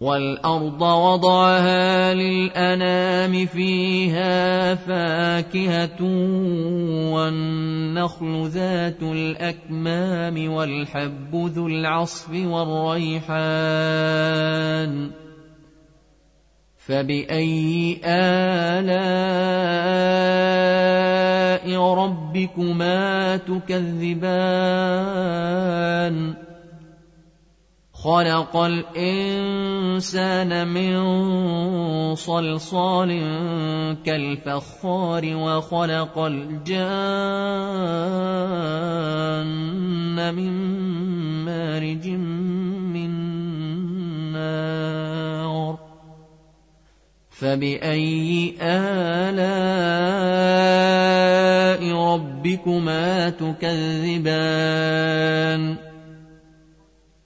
والأرض 0.00 0.82
وضعها 0.82 2.14
للأنام 2.14 3.46
فيها 3.46 4.74
فاكهة 4.74 6.02
والنخل 7.14 8.48
ذات 8.48 9.02
الأكمام 9.02 10.52
والحب 10.52 11.34
ذو 11.34 11.66
العصف 11.66 12.30
والريحان 12.30 13.44
فبأي 16.86 18.00
آلاء 18.04 19.14
ربكما 21.94 23.36
تكذبان 23.36 24.34
خلق 28.04 28.56
الإنسان 28.96 30.52
من 30.68 30.94
صلصال 32.14 33.08
كالفخار 34.04 35.36
وخلق 35.36 36.18
الجان 36.18 36.74
من 40.34 40.52
مارج 41.44 42.08
من 42.08 43.10
نار 44.32 45.78
فبأي 47.30 48.54
آلاء 48.60 49.64
ربكما 51.92 53.30
تكذبان 53.30 54.44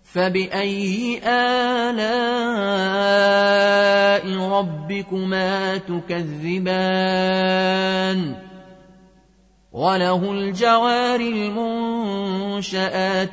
فبأي 0.03 1.21
آلاء 1.25 2.03
ربكما 4.37 5.77
تكذبان؟ 5.77 6.75
وله 9.71 10.31
الجوار 10.31 11.19
المنشآت 11.19 11.77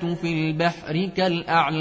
في 0.05 0.33
البحر 0.33 1.11
كالأعلام. 1.17 1.81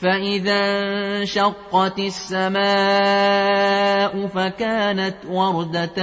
فإذا 0.00 0.60
انشقت 1.18 1.98
السماء 1.98 2.58
فكانت 4.26 5.16
وردة 5.28 5.96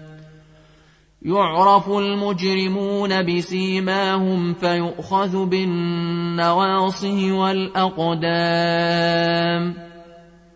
يعرف 1.25 1.89
المجرمون 1.89 3.25
بسيماهم 3.25 4.53
فيؤخذ 4.53 5.45
بالنواصي 5.45 7.31
والأقدام 7.31 8.21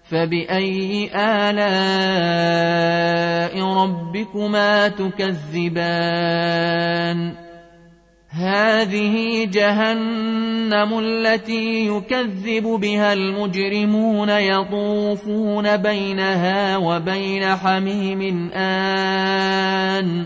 فبأي 0.03 1.09
آلاء 1.15 1.85
ربكما 3.63 4.88
تكذبان 4.88 6.25
هذه 8.29 9.45
جهنم 9.45 11.00
التي 11.00 11.88
يكذب 11.88 12.63
بها 12.63 13.13
المجرمون 13.13 14.29
يطوفون 14.29 15.77
بينها 15.77 16.77
وبين 16.77 17.56
حميم 17.56 18.51
آن 18.53 20.25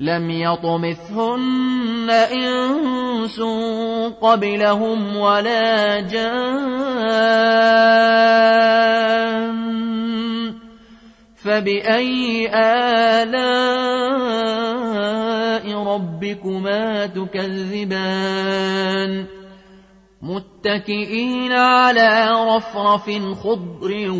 لم 0.00 0.30
يطمثهن 0.30 2.10
إنس 2.10 3.40
قبلهم 4.20 5.16
ولا 5.16 6.00
جان. 6.00 7.30
فبأي 11.44 12.50
آلاء 12.54 13.30
ربكما 15.82 17.06
تكذبان؟ 17.06 18.60
متكئين 20.22 21.52
على 21.52 22.28
رفرف 22.56 23.10
خضر 23.42 24.10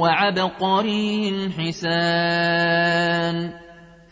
وعبقري 0.00 1.50
حسان. 1.58 3.65